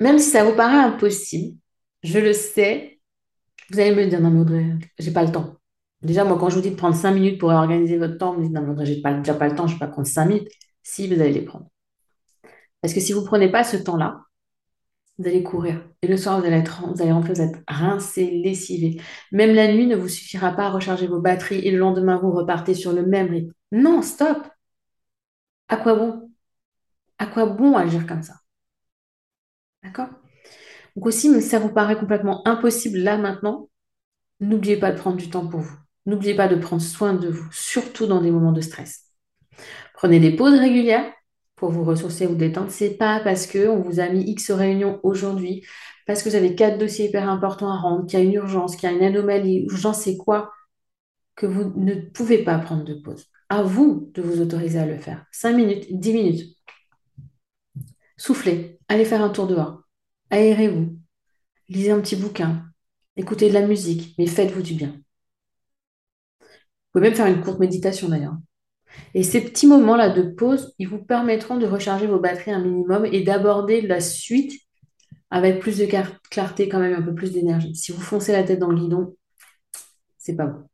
même 0.00 0.18
si 0.18 0.30
ça 0.30 0.44
vous 0.44 0.54
paraît 0.54 0.76
impossible, 0.76 1.56
je 2.02 2.18
le 2.18 2.32
sais, 2.32 2.97
vous 3.70 3.80
allez 3.80 3.94
me 3.94 4.06
dire, 4.06 4.20
non, 4.20 4.30
mais 4.30 4.40
Audrey, 4.40 4.66
j'ai 4.98 5.12
pas 5.12 5.24
le 5.24 5.32
temps. 5.32 5.56
Déjà, 6.02 6.24
moi, 6.24 6.38
quand 6.38 6.48
je 6.50 6.56
vous 6.56 6.62
dis 6.62 6.70
de 6.70 6.76
prendre 6.76 6.94
5 6.96 7.12
minutes 7.12 7.38
pour 7.40 7.50
organiser 7.50 7.98
votre 7.98 8.18
temps, 8.18 8.32
vous 8.34 8.40
me 8.40 8.44
dites, 8.46 8.54
non, 8.54 8.62
mais 8.62 8.70
Audrey, 8.70 8.86
j'ai 8.86 9.00
pas, 9.02 9.14
déjà 9.14 9.34
pas 9.34 9.48
le 9.48 9.54
temps, 9.54 9.66
je 9.66 9.74
vais 9.74 9.78
pas 9.80 9.88
prendre 9.88 10.06
5 10.08 10.26
minutes. 10.26 10.48
Si, 10.82 11.08
vous 11.08 11.20
allez 11.20 11.32
les 11.32 11.42
prendre. 11.42 11.68
Parce 12.80 12.94
que 12.94 13.00
si 13.00 13.12
vous 13.12 13.20
ne 13.22 13.26
prenez 13.26 13.50
pas 13.50 13.64
ce 13.64 13.76
temps-là, 13.76 14.20
vous 15.18 15.26
allez 15.26 15.42
courir. 15.42 15.84
Et 16.02 16.06
le 16.06 16.16
soir, 16.16 16.40
vous 16.40 16.46
allez, 16.46 16.56
être, 16.56 16.86
vous 16.86 17.02
allez 17.02 17.12
rentrer, 17.12 17.34
vous 17.34 17.40
êtes 17.40 17.56
rincé, 17.66 18.30
lessivé. 18.30 19.00
Même 19.32 19.54
la 19.54 19.72
nuit 19.72 19.86
ne 19.86 19.96
vous 19.96 20.08
suffira 20.08 20.52
pas 20.52 20.66
à 20.66 20.70
recharger 20.70 21.08
vos 21.08 21.20
batteries 21.20 21.58
et 21.58 21.70
le 21.72 21.78
lendemain, 21.78 22.18
vous 22.18 22.30
repartez 22.30 22.74
sur 22.74 22.92
le 22.92 23.04
même 23.04 23.30
rythme. 23.30 23.52
Non, 23.72 24.02
stop. 24.02 24.38
À 25.68 25.76
quoi 25.76 25.94
bon? 25.94 26.30
À 27.18 27.26
quoi 27.26 27.46
bon 27.46 27.76
agir 27.76 28.06
comme 28.06 28.22
ça? 28.22 28.34
D'accord? 29.82 30.08
Donc 30.98 31.06
aussi, 31.06 31.32
si 31.40 31.48
ça 31.48 31.60
vous 31.60 31.68
paraît 31.68 31.96
complètement 31.96 32.42
impossible 32.44 32.98
là 32.98 33.18
maintenant, 33.18 33.68
n'oubliez 34.40 34.76
pas 34.76 34.90
de 34.90 34.98
prendre 34.98 35.16
du 35.16 35.30
temps 35.30 35.46
pour 35.46 35.60
vous. 35.60 35.76
N'oubliez 36.06 36.34
pas 36.34 36.48
de 36.48 36.56
prendre 36.56 36.82
soin 36.82 37.14
de 37.14 37.28
vous, 37.28 37.46
surtout 37.52 38.06
dans 38.08 38.20
des 38.20 38.32
moments 38.32 38.50
de 38.50 38.60
stress. 38.60 39.04
Prenez 39.94 40.18
des 40.18 40.34
pauses 40.34 40.58
régulières 40.58 41.08
pour 41.54 41.70
vous 41.70 41.84
ressourcer, 41.84 42.26
vous 42.26 42.34
détendre. 42.34 42.72
C'est 42.72 42.96
pas 42.96 43.20
parce 43.20 43.46
qu'on 43.46 43.80
vous 43.80 44.00
a 44.00 44.08
mis 44.08 44.22
X 44.22 44.50
réunions 44.50 44.98
aujourd'hui, 45.04 45.64
parce 46.04 46.24
que 46.24 46.30
vous 46.30 46.34
avez 46.34 46.56
quatre 46.56 46.78
dossiers 46.78 47.10
hyper 47.10 47.30
importants 47.30 47.70
à 47.70 47.76
rendre, 47.76 48.04
qu'il 48.04 48.18
y 48.18 48.22
a 48.22 48.24
une 48.24 48.34
urgence, 48.34 48.74
qu'il 48.74 48.90
y 48.90 48.92
a 48.92 48.96
une 48.96 49.04
anomalie, 49.04 49.66
ou 49.66 49.76
j'en 49.76 49.92
sais 49.92 50.16
quoi, 50.16 50.50
que 51.36 51.46
vous 51.46 51.72
ne 51.76 51.94
pouvez 51.94 52.38
pas 52.38 52.58
prendre 52.58 52.82
de 52.82 52.94
pause. 52.94 53.26
À 53.50 53.62
vous 53.62 54.10
de 54.14 54.22
vous 54.22 54.40
autoriser 54.40 54.80
à 54.80 54.86
le 54.86 54.98
faire. 54.98 55.24
5 55.30 55.52
minutes, 55.52 55.86
10 55.90 56.12
minutes. 56.12 56.56
Soufflez, 58.16 58.80
allez 58.88 59.04
faire 59.04 59.22
un 59.22 59.28
tour 59.28 59.46
dehors, 59.46 59.77
aérez-vous, 60.30 60.96
lisez 61.68 61.90
un 61.90 62.00
petit 62.00 62.16
bouquin, 62.16 62.64
écoutez 63.16 63.48
de 63.48 63.54
la 63.54 63.66
musique, 63.66 64.14
mais 64.18 64.26
faites-vous 64.26 64.62
du 64.62 64.74
bien. 64.74 64.94
Vous 66.40 66.46
pouvez 66.92 67.08
même 67.08 67.14
faire 67.14 67.26
une 67.26 67.40
courte 67.40 67.60
méditation 67.60 68.08
d'ailleurs. 68.08 68.36
Et 69.14 69.22
ces 69.22 69.42
petits 69.42 69.66
moments-là 69.66 70.10
de 70.10 70.22
pause, 70.22 70.74
ils 70.78 70.88
vous 70.88 70.98
permettront 70.98 71.58
de 71.58 71.66
recharger 71.66 72.06
vos 72.06 72.18
batteries 72.18 72.52
un 72.52 72.62
minimum 72.62 73.04
et 73.04 73.22
d'aborder 73.22 73.80
la 73.82 74.00
suite 74.00 74.60
avec 75.30 75.60
plus 75.60 75.78
de 75.78 75.86
clarté, 76.30 76.68
quand 76.68 76.78
même, 76.78 76.94
un 76.94 77.02
peu 77.02 77.14
plus 77.14 77.32
d'énergie. 77.32 77.74
Si 77.74 77.92
vous 77.92 78.00
foncez 78.00 78.32
la 78.32 78.42
tête 78.44 78.58
dans 78.58 78.70
le 78.70 78.78
guidon, 78.78 79.16
c'est 80.16 80.36
pas 80.36 80.46
bon. 80.46 80.66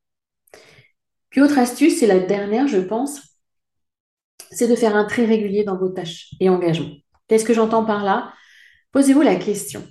Puis 1.31 1.41
autre 1.41 1.59
astuce, 1.59 1.99
c'est 1.99 2.07
la 2.07 2.21
dernière, 2.21 2.69
je 2.69 2.79
pense, 2.79 3.21
c'est 4.53 4.69
de 4.69 4.77
faire 4.77 4.95
un 4.95 5.05
tri 5.05 5.27
régulier 5.27 5.65
dans 5.65 5.77
vos 5.77 5.89
tâches 5.89 6.35
et 6.39 6.49
engagements. 6.49 6.95
Qu'est-ce 7.27 7.45
que 7.45 7.55
j'entends 7.55 7.85
par 7.85 8.05
là? 8.05 8.33
Posez-vous 8.95 9.23
la 9.23 9.35
question. 9.35 9.83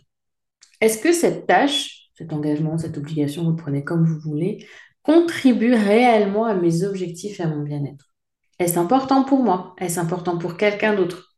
Est-ce 0.79 0.98
que 0.98 1.12
cette 1.12 1.45
tâche, 1.45 2.10
cet 2.17 2.31
engagement, 2.31 2.77
cette 2.77 2.98
obligation, 2.98 3.43
vous 3.43 3.55
prenez 3.55 3.83
comme 3.83 4.05
vous 4.05 4.17
voulez, 4.22 4.65
contribue 5.01 5.74
réellement 5.74 6.45
à 6.45 6.53
mes 6.53 6.86
objectifs 6.86 7.41
et 7.41 7.43
à 7.43 7.48
mon 7.48 7.63
bien-être? 7.63 8.13
Est-ce 8.60 8.79
important 8.79 9.25
pour 9.25 9.43
moi? 9.43 9.75
Est-ce 9.77 10.00
important 10.00 10.38
pour 10.38 10.55
quelqu'un 10.55 10.95
d'autre? 10.95 11.36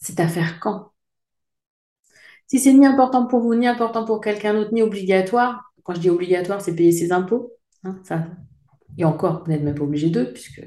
C'est 0.00 0.18
à 0.18 0.26
faire 0.26 0.58
quand? 0.58 0.90
Si 2.48 2.58
c'est 2.58 2.72
ni 2.72 2.84
important 2.84 3.28
pour 3.28 3.42
vous, 3.42 3.54
ni 3.54 3.68
important 3.68 4.04
pour 4.04 4.20
quelqu'un 4.20 4.52
d'autre, 4.52 4.74
ni 4.74 4.82
obligatoire, 4.82 5.72
quand 5.84 5.94
je 5.94 6.00
dis 6.00 6.10
obligatoire, 6.10 6.60
c'est 6.60 6.74
payer 6.74 6.90
ses 6.90 7.12
impôts. 7.12 7.52
Hein, 7.84 8.00
ça. 8.02 8.26
Et 8.98 9.04
encore, 9.04 9.44
vous 9.44 9.52
n'êtes 9.52 9.62
même 9.62 9.76
pas 9.76 9.84
obligé 9.84 10.10
d'eux, 10.10 10.32
puisque 10.32 10.62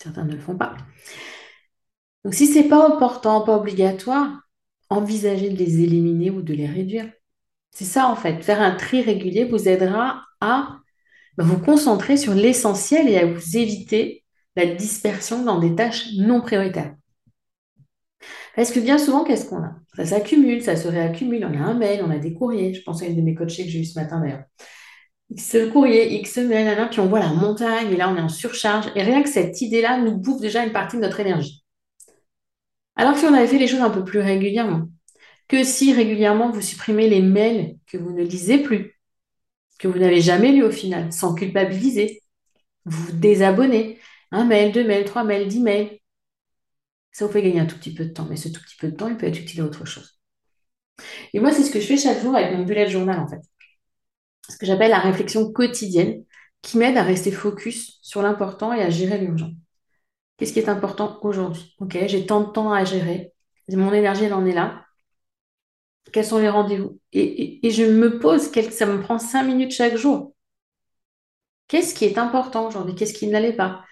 certains 0.00 0.24
ne 0.24 0.34
le 0.34 0.38
font 0.38 0.56
pas. 0.56 0.76
Donc 2.24 2.34
si 2.34 2.46
ce 2.46 2.60
n'est 2.60 2.68
pas 2.68 2.86
important, 2.86 3.40
pas 3.40 3.56
obligatoire, 3.56 4.45
envisagez 4.90 5.50
de 5.50 5.56
les 5.56 5.80
éliminer 5.82 6.30
ou 6.30 6.42
de 6.42 6.54
les 6.54 6.66
réduire. 6.66 7.10
C'est 7.70 7.84
ça 7.84 8.08
en 8.08 8.16
fait. 8.16 8.42
Faire 8.42 8.60
un 8.60 8.74
tri 8.74 9.02
régulier 9.02 9.44
vous 9.44 9.68
aidera 9.68 10.22
à 10.40 10.78
bah, 11.36 11.44
vous 11.44 11.58
concentrer 11.58 12.16
sur 12.16 12.34
l'essentiel 12.34 13.08
et 13.08 13.18
à 13.18 13.26
vous 13.26 13.56
éviter 13.56 14.24
la 14.56 14.66
dispersion 14.66 15.44
dans 15.44 15.58
des 15.58 15.74
tâches 15.74 16.08
non 16.16 16.40
prioritaires. 16.40 16.94
Parce 18.54 18.72
que 18.72 18.80
bien 18.80 18.96
souvent, 18.96 19.22
qu'est-ce 19.22 19.46
qu'on 19.46 19.62
a? 19.62 19.74
Ça 19.94 20.06
s'accumule, 20.06 20.62
ça 20.62 20.76
se 20.76 20.88
réaccumule. 20.88 21.44
On 21.44 21.54
a 21.54 21.62
un 21.62 21.74
mail, 21.74 22.02
on 22.02 22.10
a 22.10 22.18
des 22.18 22.32
courriers. 22.32 22.72
Je 22.72 22.82
pense 22.82 23.02
à 23.02 23.06
une 23.06 23.16
de 23.16 23.20
mes 23.20 23.34
coachées 23.34 23.64
que 23.64 23.70
j'ai 23.70 23.80
eu 23.80 23.84
ce 23.84 23.98
matin 23.98 24.20
d'ailleurs. 24.20 24.44
X 25.30 25.56
courrier, 25.72 26.14
X 26.20 26.38
mail, 26.38 26.88
puis 26.90 27.00
on 27.00 27.06
voit 27.06 27.20
la 27.20 27.32
montagne 27.32 27.92
et 27.92 27.96
là 27.96 28.08
on 28.08 28.16
est 28.16 28.20
en 28.20 28.30
surcharge. 28.30 28.86
Et 28.94 29.02
rien 29.02 29.22
que 29.22 29.28
cette 29.28 29.60
idée-là 29.60 29.98
nous 29.98 30.16
bouffe 30.16 30.40
déjà 30.40 30.64
une 30.64 30.72
partie 30.72 30.96
de 30.96 31.02
notre 31.02 31.20
énergie. 31.20 31.65
Alors 32.96 33.14
que 33.14 33.20
si 33.20 33.26
on 33.26 33.34
avait 33.34 33.46
fait 33.46 33.58
les 33.58 33.68
choses 33.68 33.80
un 33.80 33.90
peu 33.90 34.04
plus 34.04 34.20
régulièrement, 34.20 34.88
que 35.48 35.64
si 35.64 35.92
régulièrement 35.92 36.50
vous 36.50 36.60
supprimez 36.60 37.08
les 37.08 37.22
mails 37.22 37.78
que 37.86 37.98
vous 37.98 38.12
ne 38.12 38.22
lisez 38.22 38.58
plus, 38.58 38.98
que 39.78 39.88
vous 39.88 39.98
n'avez 39.98 40.20
jamais 40.20 40.52
lu 40.52 40.62
au 40.64 40.70
final, 40.70 41.12
sans 41.12 41.34
culpabiliser, 41.34 42.22
vous 42.84 43.12
désabonnez, 43.12 43.98
un 44.32 44.44
mail, 44.44 44.72
deux 44.72 44.86
mails, 44.86 45.04
trois 45.04 45.24
mails, 45.24 45.48
dix 45.48 45.60
mails. 45.60 46.00
Ça 47.10 47.26
vous 47.26 47.32
fait 47.32 47.42
gagner 47.42 47.58
un 47.60 47.66
tout 47.66 47.76
petit 47.78 47.92
peu 47.94 48.04
de 48.04 48.12
temps, 48.12 48.26
mais 48.26 48.36
ce 48.36 48.48
tout 48.48 48.60
petit 48.62 48.76
peu 48.76 48.88
de 48.90 48.96
temps, 48.96 49.08
il 49.08 49.16
peut 49.16 49.26
être 49.26 49.40
utile 49.40 49.62
à 49.62 49.64
autre 49.64 49.84
chose. 49.84 50.20
Et 51.32 51.40
moi, 51.40 51.52
c'est 51.52 51.62
ce 51.62 51.70
que 51.70 51.80
je 51.80 51.86
fais 51.86 51.96
chaque 51.96 52.20
jour 52.22 52.34
avec 52.34 52.56
mon 52.56 52.64
bullet 52.64 52.88
journal, 52.88 53.18
en 53.20 53.28
fait. 53.28 53.40
Ce 54.48 54.56
que 54.56 54.66
j'appelle 54.66 54.90
la 54.90 54.98
réflexion 54.98 55.52
quotidienne, 55.52 56.24
qui 56.62 56.78
m'aide 56.78 56.96
à 56.96 57.02
rester 57.04 57.30
focus 57.30 57.98
sur 58.02 58.22
l'important 58.22 58.72
et 58.72 58.82
à 58.82 58.90
gérer 58.90 59.18
l'urgent. 59.18 59.52
Qu'est-ce 60.36 60.52
qui 60.52 60.58
est 60.58 60.68
important 60.68 61.18
aujourd'hui? 61.22 61.74
Ok, 61.80 61.96
j'ai 62.06 62.26
tant 62.26 62.40
de 62.42 62.52
temps 62.52 62.72
à 62.72 62.84
gérer. 62.84 63.32
Mon 63.68 63.92
énergie, 63.92 64.24
elle 64.24 64.34
en 64.34 64.46
est 64.46 64.52
là. 64.52 64.84
Quels 66.12 66.24
sont 66.24 66.38
les 66.38 66.48
rendez-vous? 66.48 67.00
Et, 67.12 67.60
je 67.70 67.84
me 67.84 68.18
pose, 68.18 68.50
ça 68.70 68.86
me 68.86 69.00
prend 69.00 69.18
cinq 69.18 69.44
minutes 69.44 69.72
chaque 69.72 69.96
jour. 69.96 70.34
Qu'est-ce 71.68 71.94
qui 71.94 72.04
est 72.04 72.18
important 72.18 72.68
aujourd'hui? 72.68 72.94
Qu'est-ce 72.94 73.14
qui 73.14 73.26
n'allait 73.26 73.56
pas? 73.56 73.84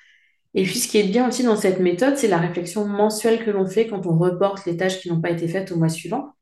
Et 0.54 0.62
puis, 0.64 0.78
ce 0.78 0.86
qui 0.88 0.98
est 0.98 1.08
bien 1.08 1.28
aussi 1.28 1.42
dans 1.42 1.56
cette 1.56 1.80
méthode, 1.80 2.16
c'est 2.16 2.28
la 2.28 2.38
réflexion 2.38 2.86
mensuelle 2.86 3.44
que 3.44 3.50
l'on 3.50 3.66
fait 3.66 3.88
quand 3.88 4.06
on 4.06 4.16
reporte 4.16 4.64
les 4.66 4.76
tâches 4.76 5.00
qui 5.00 5.10
n'ont 5.10 5.20
pas 5.20 5.30
été 5.30 5.48
faites 5.48 5.72
au 5.72 5.76
mois 5.76 5.88
suivant. 5.88 6.34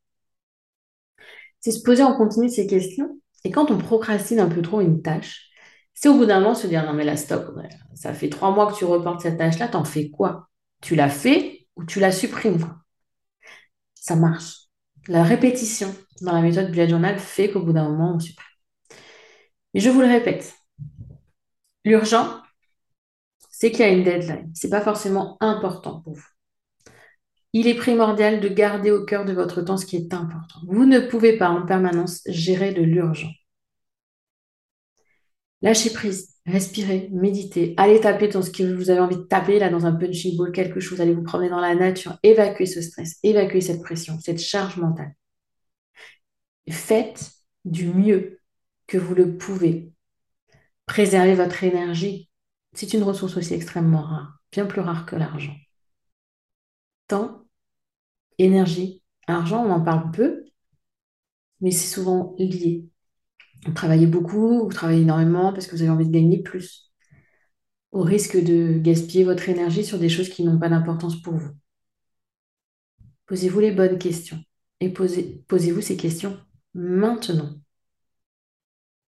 C'est 1.61 1.71
se 1.71 1.83
poser 1.83 2.03
en 2.03 2.17
continu 2.17 2.51
ces 2.51 2.67
questions. 2.67 3.19
Et 3.45 3.51
quand 3.51 3.71
on 3.71 3.79
procrastine 3.79 4.41
un 4.41 4.49
peu 4.49 4.63
trop 4.63 4.81
une 4.81 5.01
tâche, 5.01 5.52
c'est 5.95 6.09
au 6.09 6.15
bout 6.15 6.27
d'un 6.27 6.41
moment 6.41 6.55
se 6.55 6.67
dire 6.67 6.85
non 6.85 6.93
mais 6.93 7.05
là 7.05 7.17
stop, 7.17 7.55
ça 7.95 8.13
fait 8.15 8.29
trois 8.29 8.51
mois 8.51 8.73
que 8.73 8.77
tu 8.77 8.85
reportes 8.85 9.21
cette 9.21 9.39
tâche-là, 9.39 9.69
t'en 9.69 9.85
fais 9.85 10.11
quoi? 10.11 10.49
Tu 10.81 10.95
l'as 10.97 11.09
fait 11.09 11.67
ou 11.77 11.85
tu 11.85 12.01
la 12.01 12.13
supprimes? 12.13 12.75
Ça 13.95 14.17
marche. 14.17 14.69
La 15.09 15.23
répétition 15.23 15.95
dans 16.21 16.33
la 16.33 16.43
méthode 16.43 16.71
bullet 16.71 16.89
journal 16.89 17.19
fait 17.19 17.51
qu'au 17.51 17.63
bout 17.63 17.73
d'un 17.73 17.89
moment 17.89 18.15
on 18.17 18.21
supprime. 18.21 18.47
Mais 19.75 19.81
je 19.81 19.91
vous 19.91 20.01
le 20.01 20.07
répète, 20.07 20.55
l'urgent, 21.85 22.43
c'est 23.51 23.71
qu'il 23.71 23.81
y 23.81 23.85
a 23.85 23.89
une 23.89 24.05
deadline. 24.05 24.53
Ce 24.55 24.67
n'est 24.67 24.71
pas 24.71 24.81
forcément 24.81 25.37
important 25.41 26.01
pour 26.01 26.15
vous. 26.15 26.27
Il 27.53 27.67
est 27.69 27.75
primordial 27.75 28.41
de 28.41 28.49
garder 28.49 28.91
au 28.91 29.05
cœur 29.05 29.25
de 29.25 29.33
votre 29.33 29.63
temps 29.63 29.77
ce 29.77 29.87
qui 29.87 29.97
est 29.97 30.15
important. 30.15 30.61
Vous 30.67 30.87
ne 30.87 31.01
pouvez 31.01 31.37
pas 31.37 31.51
en 31.51 31.67
permanence 31.67 32.23
gérer 32.27 32.73
de 32.73 32.83
l'urgent. 32.83 33.31
Lâchez 35.63 35.91
prise, 35.91 36.35
respirez, 36.45 37.09
méditez, 37.13 37.75
allez 37.77 38.01
taper 38.01 38.29
dans 38.29 38.43
ce 38.43 38.51
que 38.51 38.65
vous 38.65 38.91
avez 38.91 39.01
envie 39.01 39.17
de 39.17 39.23
taper, 39.23 39.59
là, 39.61 39.71
dans 39.71 39.87
un 39.87 39.93
punching 39.93 40.37
ball, 40.37 40.53
quelque 40.53 40.81
chose, 40.81 41.01
allez 41.01 41.15
vous 41.15 41.23
promener 41.23 41.51
dans 41.51 41.61
la 41.61 41.75
nature, 41.75 42.19
évacuez 42.25 42.67
ce 42.67 42.83
stress, 42.83 43.19
évacuez 43.23 43.61
cette 43.61 43.83
pression, 43.83 44.19
cette 44.21 44.41
charge 44.41 44.77
mentale. 44.77 45.15
Faites 46.69 47.31
du 47.65 47.87
mieux 47.87 48.41
que 48.87 48.99
vous 48.99 49.15
le 49.15 49.37
pouvez. 49.37 49.93
Préservez 50.87 51.35
votre 51.35 51.63
énergie, 51.65 52.29
c'est 52.73 52.93
une 52.95 53.03
ressource 53.05 53.37
aussi 53.37 53.55
extrêmement 53.55 54.03
rare, 54.03 54.39
bien 54.51 54.67
plus 54.67 54.81
rare 54.81 55.07
que 55.07 55.17
l'argent. 55.17 55.55
Temps, 57.07 57.47
énergie, 58.39 59.03
argent, 59.29 59.65
on 59.65 59.71
en 59.71 59.83
parle 59.83 60.11
peu, 60.11 60.45
mais 61.61 61.71
c'est 61.71 61.95
souvent 61.95 62.35
lié. 62.39 62.92
Vous 63.65 63.73
travaillez 63.73 64.07
beaucoup, 64.07 64.65
vous 64.65 64.73
travaillez 64.73 65.03
énormément 65.03 65.53
parce 65.53 65.67
que 65.67 65.77
vous 65.77 65.83
avez 65.83 65.91
envie 65.91 66.07
de 66.07 66.13
gagner 66.13 66.43
plus, 66.43 66.93
au 67.93 68.03
risque 68.03 68.43
de 68.43 68.79
gaspiller 68.79 69.25
votre 69.25 69.49
énergie 69.49 69.85
sur 69.85 69.99
des 69.99 70.09
choses 70.09 70.29
qui 70.29 70.43
n'ont 70.43 70.59
pas 70.59 70.69
d'importance 70.69 71.21
pour 71.23 71.35
vous. 71.35 71.53
Posez-vous 73.27 73.61
les 73.61 73.73
bonnes 73.73 73.99
questions 73.99 74.43
et 74.81 74.89
posez, 74.89 75.45
posez-vous 75.49 75.81
ces 75.81 75.97
questions 75.97 76.39
maintenant. 76.75 77.55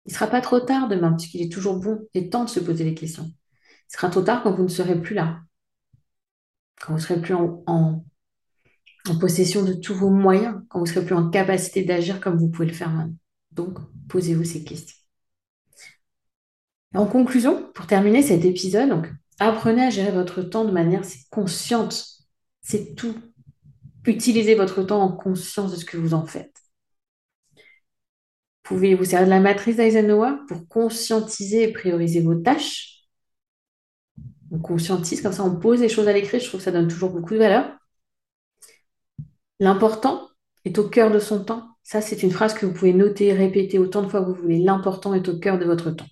Il 0.05 0.09
ne 0.09 0.13
sera 0.15 0.27
pas 0.27 0.41
trop 0.41 0.59
tard 0.59 0.87
demain, 0.87 1.13
puisqu'il 1.13 1.43
est 1.43 1.51
toujours 1.51 1.77
bon 1.77 1.99
et 2.15 2.29
temps 2.29 2.43
de 2.43 2.49
se 2.49 2.59
poser 2.59 2.83
les 2.83 2.95
questions. 2.95 3.25
Il 3.25 3.93
sera 3.93 4.09
trop 4.09 4.23
tard 4.23 4.41
quand 4.41 4.51
vous 4.51 4.63
ne 4.63 4.67
serez 4.67 4.99
plus 4.99 5.13
là, 5.13 5.41
quand 6.81 6.93
vous 6.93 6.99
ne 6.99 7.03
serez 7.03 7.21
plus 7.21 7.35
en, 7.35 8.03
possession 9.19 9.63
de 9.63 9.73
tous 9.73 9.93
vos 9.93 10.09
moyens, 10.09 10.63
quand 10.69 10.79
vous 10.79 10.85
ne 10.85 10.89
serez 10.89 11.05
plus 11.05 11.15
en 11.15 11.29
capacité 11.29 11.83
d'agir 11.83 12.19
comme 12.19 12.37
vous 12.37 12.49
pouvez 12.49 12.67
le 12.67 12.73
faire 12.73 12.89
maintenant. 12.89 13.18
Donc, 13.59 13.77
posez-vous 14.07 14.45
ces 14.45 14.63
questions. 14.63 14.95
En 16.95 17.05
conclusion, 17.05 17.69
pour 17.73 17.87
terminer 17.87 18.23
cet 18.23 18.45
épisode, 18.45 19.03
apprenez 19.37 19.83
à 19.83 19.89
gérer 19.89 20.11
votre 20.11 20.41
temps 20.41 20.63
de 20.63 20.71
manière 20.71 21.01
consciente. 21.29 22.05
C'est 22.61 22.95
tout. 22.95 23.15
Utilisez 24.05 24.55
votre 24.55 24.81
temps 24.83 25.01
en 25.01 25.11
conscience 25.11 25.73
de 25.73 25.75
ce 25.75 25.83
que 25.83 25.97
vous 25.97 26.13
en 26.13 26.25
faites. 26.25 26.55
Pouvez 28.63 28.95
vous 28.95 29.03
servir 29.03 29.27
de 29.27 29.31
la 29.31 29.41
matrice 29.41 29.75
d'Eisenhower 29.75 30.37
pour 30.47 30.69
conscientiser 30.69 31.63
et 31.63 31.73
prioriser 31.73 32.21
vos 32.21 32.35
tâches? 32.35 33.09
On 34.51 34.59
conscientise, 34.59 35.21
comme 35.21 35.33
ça 35.33 35.43
on 35.43 35.59
pose 35.59 35.81
les 35.81 35.89
choses 35.89 36.07
à 36.07 36.13
l'écrit, 36.13 36.39
je 36.39 36.47
trouve 36.47 36.61
que 36.61 36.63
ça 36.63 36.71
donne 36.71 36.87
toujours 36.87 37.09
beaucoup 37.09 37.33
de 37.33 37.39
valeur. 37.39 37.77
L'important 39.59 40.29
est 40.63 40.79
au 40.79 40.87
cœur 40.87 41.11
de 41.11 41.19
son 41.19 41.43
temps. 41.43 41.75
Ça, 41.89 42.01
c'est 42.01 42.21
une 42.21 42.29
phrase 42.29 42.53
que 42.53 42.67
vous 42.67 42.71
pouvez 42.71 42.93
noter, 42.93 43.33
répéter 43.33 43.79
autant 43.79 44.03
de 44.03 44.09
fois 44.09 44.21
que 44.21 44.27
vous 44.27 44.35
voulez. 44.35 44.59
L'important 44.59 45.15
est 45.15 45.27
au 45.27 45.39
cœur 45.39 45.57
de 45.57 45.65
votre 45.65 45.89
temps. 45.89 46.05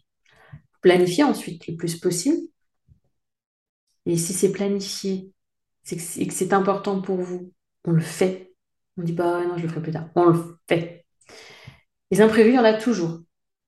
Planifiez 0.82 1.24
ensuite 1.24 1.68
le 1.68 1.76
plus 1.76 2.00
possible. 2.00 2.48
Et 4.08 4.18
si 4.18 4.34
c'est 4.34 4.52
planifié 4.52 5.32
et 5.92 6.26
que 6.28 6.34
c'est 6.34 6.54
important 6.54 7.00
pour 7.00 7.18
vous, 7.18 7.54
on 7.86 7.92
le 7.92 8.02
fait. 8.02 8.56
On 8.98 9.02
ne 9.02 9.06
dit 9.06 9.14
pas, 9.14 9.46
non, 9.46 9.56
je 9.56 9.62
le 9.62 9.70
ferai 9.70 9.84
plus 9.84 9.92
tard. 9.92 10.10
On 10.16 10.26
le 10.30 10.58
fait. 10.68 11.06
Les 12.10 12.22
imprévus, 12.22 12.50
il 12.50 12.56
y 12.56 12.60
en 12.60 12.64
a 12.64 12.74
toujours. 12.74 13.20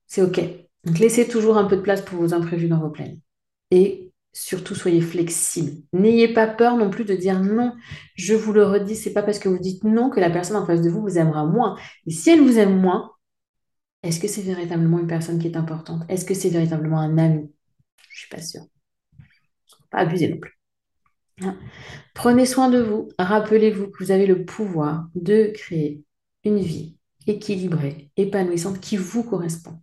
C'est 0.08 0.24
OK. 0.24 0.42
Donc 0.86 0.98
laissez 0.98 1.28
toujours 1.28 1.60
un 1.60 1.66
peu 1.66 1.76
de 1.76 1.82
place 1.82 2.02
pour 2.02 2.18
vos 2.18 2.34
imprévus 2.34 2.70
dans 2.70 2.80
vos 2.80 2.90
plans. 2.90 3.20
Et 3.70 4.12
surtout, 4.34 4.76
soyez 4.76 5.02
flexible. 5.02 5.82
N'ayez 5.94 6.34
pas 6.34 6.48
peur 6.48 6.78
non 6.78 6.90
plus 6.90 7.06
de 7.06 7.16
dire 7.16 7.40
non. 7.42 7.74
Je 8.16 8.34
vous 8.34 8.54
le 8.54 8.64
redis, 8.64 8.96
c'est 8.96 9.14
pas 9.14 9.24
parce 9.24 9.40
que 9.40 9.50
vous 9.50 9.60
dites 9.60 9.84
non 9.84 10.10
que 10.10 10.20
la 10.20 10.30
personne 10.30 10.58
en 10.58 10.66
face 10.66 10.82
de 10.82 10.90
vous 10.90 11.02
vous 11.02 11.18
aimera 11.18 11.46
moins. 11.46 11.78
Et 12.06 12.12
si 12.12 12.30
elle 12.30 12.42
vous 12.42 12.58
aime 12.58 12.80
moins, 12.80 13.12
est-ce 14.04 14.20
que 14.20 14.28
c'est 14.28 14.42
véritablement 14.42 15.00
une 15.00 15.08
personne 15.08 15.40
qui 15.40 15.48
est 15.48 15.58
importante? 15.58 16.04
Est-ce 16.10 16.26
que 16.26 16.34
c'est 16.34 16.50
véritablement 16.50 17.00
un 17.00 17.18
ami? 17.18 17.52
Je 18.12 18.20
suis 18.20 18.30
pas 18.30 18.42
sûre. 18.42 18.64
Pas 19.92 20.00
abuser 20.00 20.30
non 20.30 20.38
plus. 20.38 20.58
Hein? 21.42 21.58
Prenez 22.14 22.46
soin 22.46 22.70
de 22.70 22.80
vous. 22.80 23.10
Rappelez-vous 23.18 23.88
que 23.88 24.04
vous 24.04 24.12
avez 24.12 24.26
le 24.26 24.46
pouvoir 24.46 25.08
de 25.16 25.52
créer 25.54 26.04
une 26.44 26.60
vie 26.60 26.98
équilibrée, 27.28 28.12
épanouissante, 28.18 28.80
qui 28.80 28.98
vous 28.98 29.24
correspond. 29.24 29.82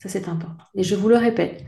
Ça, 0.00 0.08
c'est 0.08 0.28
important. 0.28 0.64
Et 0.74 0.82
je 0.82 0.94
vous 0.94 1.08
le 1.08 1.16
répète, 1.16 1.64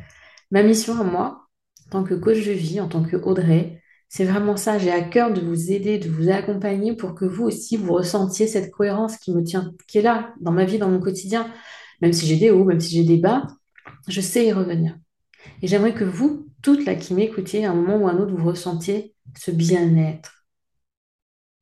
ma 0.51 0.63
mission 0.63 0.99
à 1.01 1.05
moi, 1.05 1.48
en 1.89 1.91
tant 1.91 2.05
que 2.05 2.15
coach 2.15 2.45
de 2.45 2.53
vie, 2.53 2.81
en 2.81 2.89
tant 2.89 3.03
que 3.03 3.17
Audrey, 3.17 3.83
c'est 4.09 4.25
vraiment 4.25 4.57
ça. 4.57 4.79
J'ai 4.79 4.91
à 4.91 5.03
cœur 5.03 5.33
de 5.33 5.41
vous 5.41 5.73
aider, 5.73 5.99
de 5.99 6.09
vous 6.09 6.29
accompagner 6.31 6.95
pour 6.95 7.15
que 7.15 7.25
vous 7.25 7.45
aussi, 7.45 7.77
vous 7.77 7.95
ressentiez 7.95 8.47
cette 8.47 8.71
cohérence 8.71 9.17
qui 9.17 9.33
me 9.35 9.43
tient, 9.43 9.75
qui 9.87 9.99
est 9.99 10.03
là, 10.03 10.35
dans 10.41 10.53
ma 10.53 10.65
vie, 10.65 10.79
dans 10.79 10.91
mon 10.91 11.01
quotidien. 11.01 11.53
Même 12.03 12.13
si 12.13 12.27
j'ai 12.27 12.37
des 12.37 12.51
hauts, 12.51 12.65
même 12.65 12.81
si 12.81 12.95
j'ai 12.95 13.05
des 13.05 13.17
bas, 13.17 13.47
je 14.07 14.21
sais 14.21 14.47
y 14.47 14.53
revenir. 14.53 14.97
Et 15.63 15.67
j'aimerais 15.67 15.95
que 15.95 16.05
vous, 16.05 16.49
toutes 16.63 16.85
là 16.85 16.95
qui 16.95 17.15
m'écoutiez, 17.15 17.65
à 17.65 17.73
un 17.73 17.75
moment 17.75 17.97
ou 17.97 18.09
à 18.09 18.13
un 18.13 18.19
autre, 18.19 18.35
vous 18.35 18.47
ressentiez 18.47 19.15
ce 19.37 19.51
bien-être. 19.51 20.45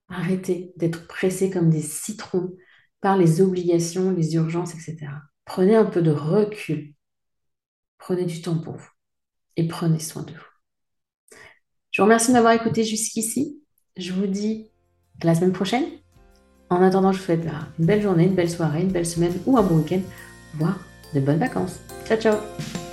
Arrêtez 0.09 0.73
d'être 0.77 1.07
pressé 1.07 1.51
comme 1.51 1.71
des 1.71 1.83
citrons 1.83 2.53
par 3.01 3.17
les 3.17 3.41
obligations, 3.41 4.11
les 4.11 4.35
urgences, 4.35 4.75
etc. 4.75 5.09
Prenez 5.45 5.77
un 5.77 5.85
peu 5.85 6.03
de 6.03 6.11
recul. 6.11 6.95
Prenez 7.99 8.25
du 8.25 8.41
temps 8.43 8.59
pour 8.59 8.77
vous 8.77 8.96
et 9.57 9.67
prenez 9.67 9.99
soin 9.99 10.23
de 10.23 10.33
vous. 10.33 11.39
Je 11.91 12.03
vous 12.03 12.07
remercie 12.07 12.29
de 12.29 12.33
m'avoir 12.35 12.53
écouté 12.53 12.85
jusqu'ici. 12.85 13.63
Je 13.97 14.13
vous 14.13 14.27
dis 14.27 14.71
à 15.23 15.27
la 15.27 15.35
semaine 15.35 15.53
prochaine. 15.53 15.85
En 16.69 16.83
attendant, 16.83 17.13
je 17.13 17.19
vous 17.19 17.25
souhaite 17.25 17.47
une 17.79 17.87
belle 17.87 18.03
journée, 18.03 18.25
une 18.25 18.35
belle 18.35 18.51
soirée, 18.51 18.83
une 18.83 18.93
belle 18.93 19.07
semaine 19.07 19.33
ou 19.47 19.57
un 19.57 19.63
bon 19.63 19.79
week-end, 19.79 20.01
voire 20.55 20.79
de 21.15 21.21
bonnes 21.21 21.39
vacances. 21.39 21.79
Ciao, 22.07 22.19
ciao 22.19 22.86